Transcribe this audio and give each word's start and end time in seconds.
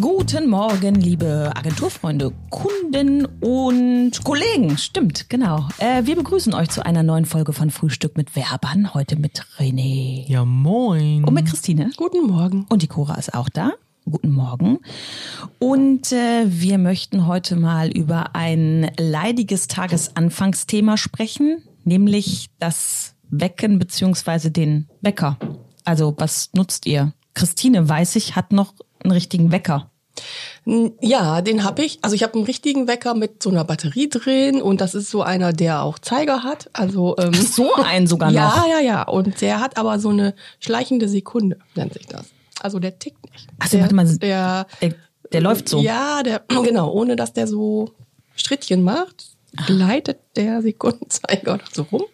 Guten 0.00 0.48
Morgen, 0.48 0.96
liebe 0.96 1.52
Agenturfreunde, 1.54 2.32
Kunden 2.50 3.24
und 3.40 4.24
Kollegen. 4.24 4.76
Stimmt, 4.76 5.30
genau. 5.30 5.68
Äh, 5.78 6.04
wir 6.04 6.16
begrüßen 6.16 6.52
euch 6.54 6.70
zu 6.70 6.84
einer 6.84 7.02
neuen 7.02 7.24
Folge 7.24 7.52
von 7.52 7.70
Frühstück 7.70 8.16
mit 8.16 8.34
Werbern. 8.34 8.94
Heute 8.94 9.16
mit 9.16 9.44
René. 9.58 10.24
Ja, 10.26 10.44
moin. 10.44 11.24
Und 11.24 11.34
mit 11.34 11.46
Christine. 11.46 11.90
Guten 11.96 12.26
Morgen. 12.26 12.66
Und 12.68 12.82
die 12.82 12.88
Cora 12.88 13.14
ist 13.14 13.32
auch 13.32 13.48
da. 13.48 13.72
Guten 14.04 14.32
Morgen. 14.32 14.80
Und 15.58 16.12
äh, 16.12 16.44
wir 16.46 16.78
möchten 16.78 17.26
heute 17.26 17.56
mal 17.56 17.88
über 17.88 18.34
ein 18.34 18.90
leidiges 18.98 19.68
Tagesanfangsthema 19.68 20.96
sprechen, 20.96 21.62
nämlich 21.84 22.50
das 22.58 23.14
Wecken 23.30 23.78
beziehungsweise 23.78 24.50
den 24.50 24.88
Wecker. 25.00 25.38
Also 25.84 26.14
was 26.18 26.50
nutzt 26.54 26.86
ihr? 26.86 27.12
Christine, 27.34 27.88
weiß 27.88 28.16
ich, 28.16 28.34
hat 28.34 28.52
noch 28.52 28.74
einen 29.06 29.12
richtigen 29.12 29.52
Wecker. 29.52 29.90
Ja, 31.00 31.42
den 31.42 31.62
habe 31.62 31.84
ich. 31.84 31.98
Also 32.02 32.16
ich 32.16 32.22
habe 32.22 32.34
einen 32.34 32.44
richtigen 32.44 32.88
Wecker 32.88 33.14
mit 33.14 33.42
so 33.42 33.50
einer 33.50 33.64
Batterie 33.64 34.08
drin 34.08 34.60
und 34.60 34.80
das 34.80 34.94
ist 34.94 35.10
so 35.10 35.22
einer, 35.22 35.52
der 35.52 35.82
auch 35.82 35.98
Zeiger 35.98 36.42
hat. 36.42 36.68
Also 36.72 37.16
ähm, 37.18 37.34
so 37.34 37.74
einen 37.74 38.06
sogar 38.06 38.30
noch. 38.32 38.36
Ja, 38.36 38.64
ja, 38.68 38.80
ja. 38.80 39.02
Und 39.02 39.40
der 39.40 39.60
hat 39.60 39.78
aber 39.78 40.00
so 40.00 40.08
eine 40.08 40.34
schleichende 40.58 41.08
Sekunde, 41.08 41.58
nennt 41.76 41.94
sich 41.94 42.06
das. 42.06 42.26
Also 42.60 42.80
der 42.80 42.98
tickt 42.98 43.30
nicht. 43.30 43.48
Ach 43.60 43.66
so, 43.66 43.76
der, 43.76 43.82
warte 43.82 43.94
mal. 43.94 44.18
Der, 44.18 44.66
der, 44.80 44.94
der 45.32 45.40
läuft 45.40 45.68
so. 45.68 45.80
Ja, 45.80 46.22
der 46.22 46.42
genau, 46.64 46.90
ohne 46.90 47.14
dass 47.14 47.32
der 47.32 47.46
so 47.46 47.90
Strittchen 48.34 48.82
macht, 48.82 49.36
gleitet 49.66 50.18
der 50.34 50.62
Sekundenzeiger 50.62 51.60
so 51.72 51.82
rum. 51.82 52.04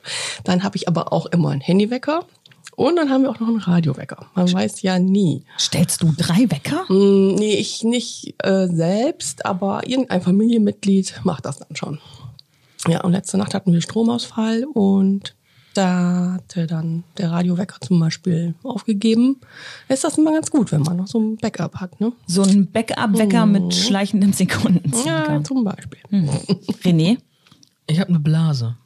Dann 0.44 0.62
habe 0.62 0.76
ich 0.76 0.88
aber 0.88 1.12
auch 1.12 1.26
immer 1.26 1.50
einen 1.50 1.62
Handywecker. 1.62 2.26
Und 2.74 2.96
dann 2.96 3.10
haben 3.10 3.22
wir 3.22 3.30
auch 3.30 3.40
noch 3.40 3.48
einen 3.48 3.58
Radiowecker. 3.58 4.26
Man 4.34 4.50
weiß 4.52 4.82
ja 4.82 4.98
nie. 4.98 5.44
Stellst 5.58 6.02
du 6.02 6.12
drei 6.16 6.50
Wecker? 6.50 6.88
Hm, 6.88 7.34
nee, 7.34 7.54
ich 7.54 7.84
nicht 7.84 8.34
äh, 8.38 8.66
selbst, 8.66 9.44
aber 9.44 9.86
irgendein 9.86 10.22
Familienmitglied 10.22 11.20
macht 11.24 11.44
das 11.44 11.58
dann 11.58 11.76
schon. 11.76 11.98
Ja, 12.88 13.02
und 13.02 13.12
letzte 13.12 13.38
Nacht 13.38 13.54
hatten 13.54 13.72
wir 13.72 13.80
Stromausfall 13.80 14.64
und 14.64 15.36
da 15.74 16.34
hatte 16.34 16.66
dann 16.66 17.04
der 17.16 17.30
Radiowecker 17.30 17.80
zum 17.80 17.98
Beispiel 18.00 18.54
aufgegeben. 18.62 19.40
Ist 19.88 20.04
das 20.04 20.18
immer 20.18 20.32
ganz 20.32 20.50
gut, 20.50 20.72
wenn 20.72 20.82
man 20.82 20.96
noch 20.96 21.06
so 21.06 21.18
ein 21.18 21.36
Backup 21.36 21.76
hat, 21.76 22.00
ne? 22.00 22.12
So 22.26 22.42
ein 22.42 22.70
Backup-Wecker 22.70 23.46
mit 23.46 23.74
schleichenden 23.74 24.32
Sekunden. 24.32 24.92
Ja, 25.06 25.42
zum 25.42 25.64
Beispiel. 25.64 26.00
Hm. 26.10 26.28
René? 26.84 27.18
Ich 27.86 28.00
habe 28.00 28.10
eine 28.10 28.20
Blase. 28.20 28.76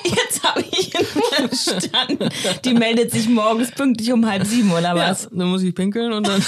Jetzt 0.03 0.43
habe 0.43 0.63
ich 0.71 0.93
ihn 0.93 1.05
verstanden. 1.05 2.29
Die 2.63 2.73
meldet 2.73 3.11
sich 3.11 3.27
morgens 3.27 3.71
pünktlich 3.71 4.11
um 4.11 4.25
halb 4.25 4.45
sieben 4.45 4.71
oder 4.71 4.95
was? 4.95 5.23
Ja, 5.23 5.29
dann 5.33 5.49
muss 5.49 5.61
ich 5.61 5.75
pinkeln 5.75 6.13
und 6.13 6.27
dann. 6.27 6.43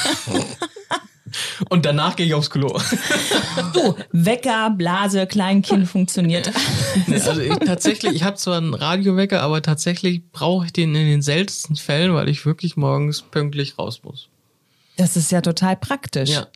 und 1.70 1.86
danach 1.86 2.16
gehe 2.16 2.26
ich 2.26 2.34
aufs 2.34 2.50
Klo. 2.50 2.80
Du, 3.74 3.96
Wecker, 4.12 4.70
Blase, 4.72 5.28
Kleinkind 5.28 5.88
funktioniert. 5.88 6.52
Also 7.10 7.40
ich, 7.40 7.54
tatsächlich, 7.60 8.14
ich 8.14 8.24
habe 8.24 8.36
zwar 8.38 8.58
einen 8.58 8.74
Radiowecker, 8.74 9.42
aber 9.42 9.62
tatsächlich 9.62 10.22
brauche 10.32 10.66
ich 10.66 10.74
den 10.74 10.96
in 10.96 11.08
den 11.08 11.22
seltensten 11.22 11.76
Fällen, 11.76 12.14
weil 12.14 12.30
ich 12.30 12.46
wirklich 12.46 12.78
morgens 12.78 13.22
pünktlich 13.22 13.78
raus 13.78 14.02
muss. 14.04 14.30
Das 14.98 15.16
ist 15.18 15.32
ja 15.32 15.42
total 15.42 15.78
praktisch. 15.78 16.30
Ja. 16.30 16.48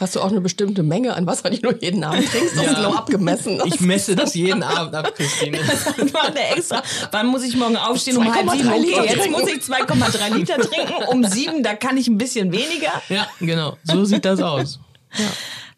Hast 0.00 0.16
du 0.16 0.20
auch 0.20 0.30
eine 0.30 0.40
bestimmte 0.40 0.82
Menge 0.82 1.14
an 1.14 1.24
Wasser, 1.26 1.50
die 1.50 1.60
du 1.60 1.70
jeden 1.72 2.02
Abend 2.02 2.28
trinkst? 2.28 2.56
Das 2.56 2.64
Ja. 2.64 2.70
ist 2.70 2.76
genau 2.76 2.94
abgemessen. 2.94 3.62
Ich 3.64 3.80
messe 3.80 4.16
das 4.16 4.34
jeden 4.34 4.62
Abend 4.64 4.94
ab, 4.94 5.14
Christine. 5.14 5.58
Dann 5.96 6.10
macht 6.12 6.34
er 6.36 6.56
extra. 6.56 6.82
Wann 7.12 7.28
muss 7.28 7.44
ich 7.44 7.56
morgen 7.56 7.76
aufstehen? 7.76 8.16
Um 8.16 8.34
halb 8.34 8.46
2,3 8.48 8.56
sieben. 8.56 8.68
Okay, 8.68 8.78
Liter 8.80 9.04
jetzt 9.04 9.14
trinken. 9.20 9.30
muss 9.40 9.48
ich 9.50 9.58
2,3 9.62 10.34
Liter 10.34 10.56
trinken. 10.58 10.92
Um 11.08 11.24
sieben, 11.24 11.62
da 11.62 11.74
kann 11.74 11.96
ich 11.96 12.08
ein 12.08 12.18
bisschen 12.18 12.50
weniger. 12.50 12.92
Ja, 13.08 13.28
genau. 13.40 13.76
So 13.84 14.04
sieht 14.04 14.24
das 14.24 14.40
aus. 14.42 14.80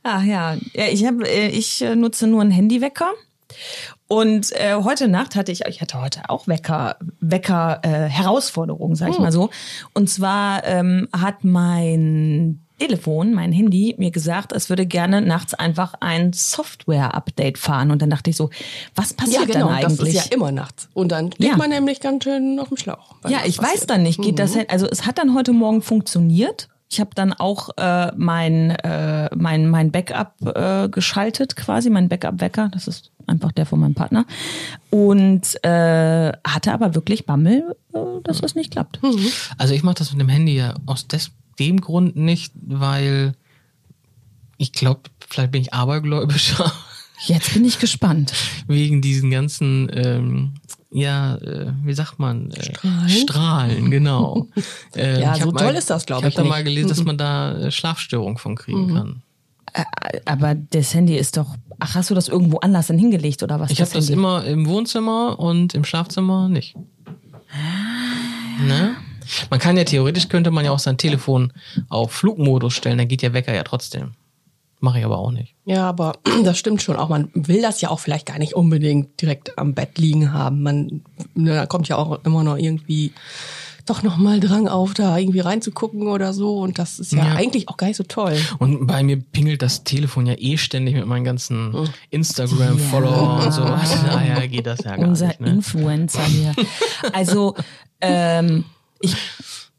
Ach 0.03 0.23
ja, 0.23 0.57
ja 0.73 0.87
ich, 0.91 1.05
hab, 1.05 1.21
äh, 1.23 1.49
ich 1.49 1.83
äh, 1.83 1.95
nutze 1.95 2.27
nur 2.27 2.41
einen 2.41 2.51
Handywecker. 2.51 3.11
Und 4.09 4.53
äh, 4.53 4.75
heute 4.83 5.09
Nacht 5.09 5.35
hatte 5.35 5.51
ich, 5.53 5.63
ich 5.67 5.81
hatte 5.81 6.01
heute 6.01 6.29
auch 6.29 6.47
Wecker, 6.47 6.97
Wecker 7.21 7.81
äh, 7.83 8.09
Herausforderungen, 8.09 8.95
sag 8.95 9.11
ich 9.11 9.19
mal 9.19 9.33
so. 9.33 9.51
Und 9.95 10.09
zwar 10.09 10.65
ähm, 10.65 11.09
hat 11.13 11.43
mein 11.45 12.66
Telefon, 12.79 13.33
mein 13.33 13.53
Handy, 13.53 13.95
mir 13.99 14.11
gesagt, 14.11 14.53
es 14.53 14.69
würde 14.69 14.87
gerne 14.87 15.21
nachts 15.23 15.55
einfach 15.55 15.95
ein 16.01 16.33
Software-Update 16.33 17.59
fahren. 17.59 17.91
Und 17.91 18.03
dann 18.03 18.11
dachte 18.11 18.31
ich 18.31 18.37
so, 18.37 18.51
was 18.95 19.15
passiert 19.15 19.49
ja, 19.49 19.55
genau, 19.55 19.69
dann 19.69 19.81
das 19.83 19.99
eigentlich? 19.99 20.15
ist 20.17 20.27
ja 20.31 20.33
immer 20.37 20.53
nachts. 20.53 20.89
Und 20.95 21.13
dann 21.13 21.31
liegt 21.39 21.45
Ja. 21.53 21.57
man 21.57 21.71
nämlich 21.71 22.01
ganz 22.01 22.25
schön 22.25 22.59
auf 22.61 22.69
dem 22.69 22.77
Schlauch. 22.77 23.15
Ja, 23.29 23.39
das 23.39 23.49
ich 23.49 23.59
weiß 23.59 23.67
passiert. 23.71 23.91
dann 23.91 24.03
nicht, 24.03 24.21
geht 24.21 24.39
das 24.39 24.55
hin? 24.55 24.67
Also 24.69 24.87
es 24.87 25.07
hat 25.07 25.19
dann 25.19 25.35
heute 25.35 25.53
Morgen 25.53 25.81
funktioniert. 25.83 26.69
Ich 26.89 27.01
habe 27.01 27.11
dann 27.15 27.33
auch 27.33 27.71
äh, 27.79 28.13
mein, 28.17 28.71
äh, 28.71 29.29
mein, 29.35 29.69
mein 29.69 29.91
Backup 29.91 30.35
äh, 30.55 30.89
geschaltet, 30.89 31.57
quasi, 31.57 31.91
mein 31.91 32.09
Backup-Wecker. 32.09 32.69
Das 32.73 32.87
ist 32.87 33.11
einfach 33.27 33.51
der 33.51 33.67
von 33.67 33.81
meinem 33.81 33.95
Partner. 33.95 34.25
Und 34.91 35.43
äh, 35.65 36.33
hatte 36.47 36.73
aber 36.73 36.95
wirklich 36.95 37.27
Bammel, 37.27 37.75
äh, 37.93 37.99
dass 38.23 38.41
das 38.41 38.55
nicht 38.55 38.71
klappt. 38.71 39.01
Also 39.59 39.75
ich 39.75 39.83
mache 39.83 39.97
das 39.97 40.13
mit 40.13 40.21
dem 40.21 40.29
Handy 40.29 40.57
ja 40.59 40.75
aus 40.87 41.09
des, 41.09 41.33
dem 41.59 41.81
Grund 41.81 42.17
nicht, 42.17 42.53
weil 42.67 43.35
ich 44.59 44.73
glaube, 44.73 45.03
vielleicht 45.29 45.53
bin 45.53 45.63
ich 45.63 45.73
abergläubischer 45.75 46.73
Jetzt 47.25 47.55
bin 47.55 47.65
ich 47.65 47.79
gespannt. 47.79 48.33
wegen 48.67 49.01
diesen 49.01 49.31
ganzen, 49.31 49.91
ähm, 49.93 50.55
ja, 50.91 51.37
äh, 51.37 51.73
wie 51.83 51.95
sagt 51.95 52.19
man? 52.19 52.51
Äh, 52.51 52.63
Strahlen? 52.63 53.09
Strahlen, 53.09 53.91
genau. 53.91 54.49
Ähm, 54.95 55.21
Ja, 55.21 55.35
so 55.37 55.51
toll 55.53 55.75
ist 55.75 55.91
das, 55.91 56.07
glaub 56.07 56.23
ich. 56.23 56.29
ich 56.29 56.37
habe 56.37 56.45
da 56.45 56.49
mal 56.49 56.63
gelesen, 56.65 56.89
dass 56.89 57.05
man 57.05 57.17
da 57.19 57.57
äh, 57.59 57.71
Schlafstörungen 57.71 58.37
von 58.39 58.55
kriegen 58.55 58.95
kann. 58.95 59.23
Äh, 59.73 59.85
Aber 60.25 60.55
das 60.55 60.95
Handy 60.95 61.17
ist 61.17 61.37
doch. 61.37 61.57
Ach, 61.79 61.95
hast 61.95 62.09
du 62.11 62.15
das 62.15 62.29
irgendwo 62.29 62.59
anders 62.59 62.87
dann 62.87 62.99
hingelegt 62.99 63.43
oder 63.43 63.61
was? 63.61 63.71
Ich 63.71 63.81
habe 63.81 63.91
das 63.91 64.09
immer 64.09 64.45
im 64.45 64.67
Wohnzimmer 64.67 65.39
und 65.39 65.75
im 65.75 65.85
Schlafzimmer 65.85 66.49
nicht. 66.49 66.75
Ne? 68.67 68.97
Man 69.51 69.61
kann 69.61 69.77
ja 69.77 69.85
theoretisch 69.85 70.29
könnte 70.29 70.51
man 70.51 70.65
ja 70.65 70.71
auch 70.71 70.79
sein 70.79 70.97
Telefon 70.99 71.53
auf 71.89 72.13
Flugmodus 72.13 72.75
stellen, 72.75 72.99
dann 72.99 73.09
geht 73.09 73.23
der 73.23 73.33
Wecker 73.33 73.55
ja 73.55 73.63
trotzdem. 73.65 74.13
Mache 74.79 74.99
ich 74.99 75.05
aber 75.07 75.19
auch 75.19 75.31
nicht. 75.31 75.55
Ja, 75.65 75.89
aber 75.89 76.15
das 76.45 76.59
stimmt 76.59 76.83
schon 76.83 76.97
auch. 76.97 77.09
Man 77.09 77.31
will 77.35 77.63
das 77.63 77.81
ja 77.81 77.89
auch 77.91 77.99
vielleicht 77.99 78.27
gar 78.27 78.39
nicht 78.39 78.55
unbedingt 78.55 79.21
direkt 79.23 79.59
am 79.59 79.75
Bett 79.75 79.99
liegen 79.99 80.33
haben. 80.33 80.63
Man, 80.63 81.01
ne, 81.35 81.55
da 81.55 81.67
kommt 81.67 81.89
ja 81.89 81.97
auch 81.97 82.23
immer 82.25 82.45
noch 82.45 82.57
irgendwie 82.59 83.13
doch 83.87 84.03
noch 84.03 84.17
mal 84.17 84.41
Drang 84.41 84.67
auf, 84.67 84.95
da 84.95 85.17
irgendwie 85.17 85.39
reinzugucken 85.41 86.09
oder 86.09 86.33
so. 86.35 86.59
Und 86.59 86.79
das 86.79 86.99
ist 86.99 87.13
ja, 87.13 87.25
Ja. 87.25 87.35
eigentlich 87.37 87.69
auch 87.69 87.77
gar 87.77 87.87
nicht 87.87 87.97
so 87.97 88.03
toll. 88.03 88.37
Und 88.59 88.87
bei 88.89 89.03
mir 89.05 89.17
pingelt 89.17 89.63
das 89.63 89.85
Telefon 89.85 90.27
ja 90.27 90.35
eh 90.37 90.57
ständig 90.59 90.95
mit 90.97 91.07
meinen 91.07 91.25
ganzen 91.25 91.89
Instagram-Follower 92.11 93.45
und 93.45 93.53
so. 93.53 93.63
Also 93.65 93.97
daher 94.05 94.49
geht 94.49 94.67
das 94.67 94.81
ja 94.85 94.97
gar 94.97 95.09
unser 95.09 95.29
nicht. 95.29 95.41
Ne? 95.41 95.51
Influencer 95.51 96.25
hier. 96.25 96.53
Also, 97.13 97.55
ähm, 98.01 98.65
ich, 99.01 99.17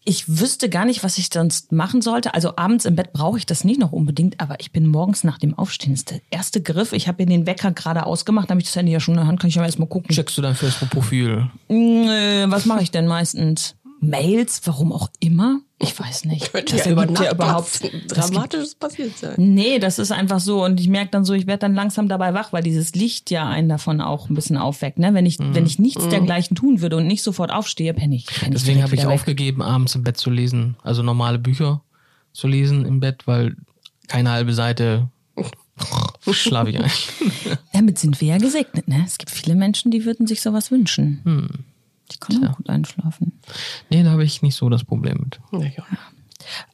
ich 0.04 0.40
wüsste 0.40 0.70
gar 0.70 0.86
nicht, 0.86 1.04
was 1.04 1.18
ich 1.18 1.30
sonst 1.32 1.72
machen 1.72 2.02
sollte. 2.02 2.34
Also 2.34 2.56
abends 2.56 2.86
im 2.86 2.96
Bett 2.96 3.14
brauche 3.14 3.38
ich 3.38 3.46
das 3.46 3.64
nicht 3.64 3.80
noch 3.80 3.92
unbedingt, 3.92 4.40
aber 4.40 4.60
ich 4.60 4.72
bin 4.72 4.88
morgens 4.88 5.24
nach 5.24 5.38
dem 5.38 5.58
Aufstehen. 5.58 5.94
Das 5.94 6.00
ist 6.00 6.12
der 6.12 6.22
erste 6.30 6.62
Griff. 6.62 6.94
Ich 6.94 7.08
habe 7.08 7.24
mir 7.24 7.30
den 7.30 7.46
Wecker 7.46 7.72
gerade 7.72 8.06
ausgemacht, 8.06 8.50
habe 8.50 8.62
ich 8.62 8.68
das 8.68 8.76
Handy 8.76 8.92
ja 8.92 9.00
schon 9.00 9.16
in 9.16 9.20
der 9.20 9.28
Hand, 9.28 9.40
kann 9.40 9.50
ich 9.50 9.56
ja 9.56 9.66
erst 9.66 9.80
mal 9.80 9.86
gucken. 9.86 10.16
Checkst 10.16 10.38
du 10.38 10.42
dein 10.42 10.56
Facebook-Profil? 10.56 11.50
Nö, 11.68 12.46
was 12.48 12.66
mache 12.66 12.84
ich 12.84 12.92
denn 12.92 13.08
meistens? 13.08 13.76
Mails, 14.00 14.62
warum 14.66 14.92
auch 14.92 15.10
immer? 15.20 15.60
Ich 15.80 16.00
weiß 16.00 16.26
nicht. 16.26 16.52
Könnte 16.52 16.76
Das 16.76 16.86
ja 16.86 16.92
über 16.92 17.08
ja 17.22 17.32
überhaupt 17.32 17.82
Dramatisches 18.08 18.76
passiert 18.76 19.18
sein. 19.18 19.36
Nee, 19.38 19.78
das 19.80 20.00
ist 20.00 20.12
einfach 20.12 20.40
so 20.40 20.64
und 20.64 20.80
ich 20.80 20.88
merke 20.88 21.12
dann 21.12 21.24
so, 21.24 21.34
ich 21.34 21.46
werde 21.46 21.60
dann 21.60 21.76
langsam 21.76 22.08
dabei 22.08 22.34
wach, 22.34 22.52
weil 22.52 22.64
dieses 22.64 22.96
Licht 22.96 23.30
ja 23.30 23.48
einen 23.48 23.70
davon 23.70 24.02
auch 24.02 24.30
ein 24.30 24.36
bisschen 24.36 24.58
aufweckt. 24.58 24.98
Ne? 24.98 25.14
Wenn 25.14 25.26
ich 25.26 25.38
wenn 25.40 25.66
ich 25.66 25.78
nichts 25.78 26.08
dergleichen 26.10 26.56
tun 26.56 26.82
würde 26.82 26.98
und 26.98 27.06
nicht 27.06 27.22
sofort 27.22 27.52
aufstehe, 27.52 27.94
penne 27.94 28.16
ich. 28.16 28.26
Penn 28.26 28.52
Deswegen 28.52 28.82
habe 28.82 28.96
ich 28.96 29.02
weg. 29.02 29.10
aufgegeben, 29.10 29.62
abends 29.62 29.94
im 29.96 30.04
Bett 30.04 30.18
zu 30.18 30.30
lesen, 30.30 30.78
also 30.84 31.04
normale 31.04 31.38
Bücher 31.38 31.84
zu 32.34 32.48
lesen 32.48 32.86
im 32.86 33.00
Bett, 33.00 33.28
weil 33.28 33.56
keine 34.08 34.32
halbe 34.32 34.54
Seite 34.54 35.10
schlafe 36.32 36.72
ich 36.72 36.80
eigentlich. 36.80 37.10
Damit 37.74 38.00
sind 38.00 38.20
wir 38.20 38.30
ja 38.30 38.38
gesegnet. 38.38 38.88
Ne? 38.88 39.04
Es 39.06 39.18
gibt 39.18 39.32
viele 39.32 39.56
Menschen, 39.56 39.92
die 39.92 40.06
würden 40.06 40.26
sich 40.26 40.42
sowas 40.42 40.72
wünschen. 40.72 41.66
Die 42.12 42.18
können 42.18 42.48
auch 42.48 42.56
gut 42.58 42.70
einschlafen. 42.70 43.34
Nee, 43.90 44.04
da 44.04 44.12
habe 44.12 44.24
ich 44.24 44.42
nicht 44.42 44.56
so 44.56 44.70
das 44.70 44.84
Problem 44.84 45.18
mit. 45.24 45.40
Ja, 45.52 45.68
ja. 45.78 45.84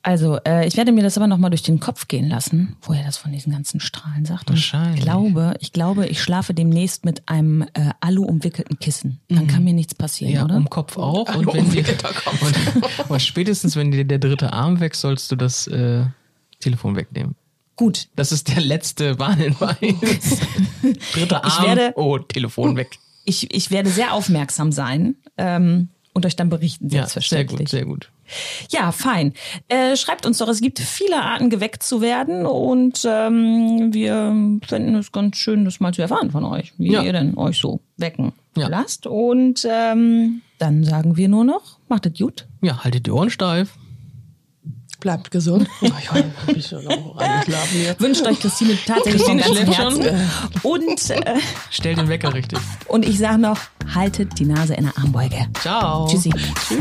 Also, 0.04 0.38
äh, 0.46 0.68
ich 0.68 0.78
werde 0.78 0.92
mir 0.92 1.02
das 1.02 1.18
aber 1.18 1.26
nochmal 1.26 1.50
durch 1.50 1.64
den 1.64 1.80
Kopf 1.80 2.08
gehen 2.08 2.28
lassen, 2.30 2.76
wo 2.84 2.94
er 2.94 3.04
das 3.04 3.18
von 3.18 3.32
diesen 3.32 3.52
ganzen 3.54 3.80
Strahlen 3.80 4.24
sagt. 4.26 4.50
Und 4.50 4.58
Wahrscheinlich. 4.58 5.00
Ich 5.00 5.04
glaube, 5.04 5.56
ich 5.62 5.72
glaube, 5.72 6.06
ich 6.08 6.22
schlafe 6.22 6.54
demnächst 6.54 7.06
mit 7.06 7.28
einem 7.28 7.64
äh, 7.74 7.90
Alu 8.00 8.24
umwickelten 8.24 8.78
Kissen. 8.78 9.20
Dann 9.30 9.48
kann 9.48 9.64
mir 9.64 9.74
nichts 9.74 9.96
passieren, 9.96 10.34
Ja, 10.34 10.44
oder? 10.46 10.58
um 10.58 10.70
Kopf 10.70 10.98
auch. 10.98 11.28
Hallo, 11.28 11.52
Und, 11.52 11.74
wenn 11.76 11.86
Kopf. 11.98 12.42
und, 13.02 13.10
und 13.10 13.22
spätestens, 13.22 13.76
wenn 13.76 13.90
dir 13.90 14.06
der 14.06 14.20
dritte 14.20 14.54
Arm 14.54 14.80
weg, 14.80 14.94
sollst 14.96 15.32
du 15.32 15.36
das 15.36 15.66
äh, 15.68 16.06
Telefon 16.60 16.96
wegnehmen. 16.96 17.36
Gut. 17.76 18.10
Das 18.16 18.32
ist 18.32 18.50
der 18.50 18.62
letzte 18.62 19.18
Warnhinweis. 19.18 19.78
Dritter 21.14 21.42
Ich 21.48 21.54
Arm. 21.54 21.66
werde- 21.66 21.94
oh, 21.96 22.20
Telefon 22.20 22.76
weg. 22.76 23.00
Ich, 23.26 23.54
ich 23.56 23.72
werde 23.72 23.90
sehr 23.90 24.14
aufmerksam 24.14 24.72
sein 24.74 25.16
ähm, 25.38 25.90
und 26.14 26.26
euch 26.26 26.36
dann 26.36 26.50
berichten, 26.50 26.86
Ja, 26.86 26.90
sehr 26.90 27.00
selbstverständlich. 27.08 27.60
gut, 27.60 27.70
sehr 27.70 27.86
gut. 27.86 28.10
Ja, 28.70 28.92
fein. 28.92 29.34
Äh, 29.68 29.96
schreibt 29.98 30.26
uns 30.26 30.38
doch, 30.38 30.48
es 30.48 30.62
gibt 30.62 30.80
viele 30.80 31.22
Arten, 31.22 31.50
geweckt 31.50 31.84
zu 31.84 32.02
werden 32.02 32.46
und 32.46 33.02
ähm, 33.06 33.90
wir 33.94 34.34
finden 34.68 34.96
es 34.96 35.12
ganz 35.12 35.38
schön, 35.38 35.66
das 35.66 35.80
mal 35.80 35.94
zu 35.94 36.02
erfahren 36.02 36.32
von 36.32 36.46
euch, 36.46 36.74
wie 36.78 36.92
Ja. 36.94 37.02
ihr 37.04 37.14
denn 37.14 37.36
euch 37.38 37.58
so 37.58 37.82
wecken 37.98 38.32
Ja. 38.56 38.68
lasst. 38.68 39.08
Und 39.08 39.68
ähm, 39.70 40.42
dann 40.60 40.84
sagen 40.84 41.18
wir 41.18 41.28
nur 41.28 41.44
noch, 41.44 41.80
macht 41.90 42.06
es 42.06 42.14
gut. 42.18 42.48
Ja, 42.62 42.84
haltet 42.84 43.06
die 43.08 43.12
Ohren 43.12 43.30
steif. 43.30 43.74
Bleibt 45.04 45.32
gesund. 45.32 45.68
Oh, 45.82 45.88
ich 46.00 46.12
hab 46.12 46.56
mich 46.56 46.66
schon 46.66 46.84
noch 46.86 47.18
reingeschlafen 47.20 47.84
jetzt. 47.84 48.00
Wünscht 48.02 48.26
euch 48.26 48.40
Christine 48.40 48.78
tatsächlich 48.88 49.22
von 49.24 49.38
Christine 49.38 49.66
ganzem 49.66 50.02
Herzen. 50.04 50.30
Und, 50.64 51.10
äh, 51.10 51.36
Stellt 51.70 51.98
den 51.98 52.08
Wecker 52.08 52.34
richtig. 52.34 52.58
und 52.88 53.06
ich 53.06 53.18
sage 53.20 53.38
noch, 53.38 53.58
haltet 53.94 54.40
die 54.40 54.46
Nase 54.46 54.76
in 54.76 54.86
der 54.86 54.98
Armbeuge. 54.98 55.46
Ciao. 55.62 56.08
Tschüssi. 56.08 56.30
Tschüss. 56.30 56.80